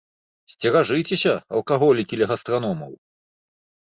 [0.51, 2.91] Сцеражыцеся, алкаголікі ля гастраномаў!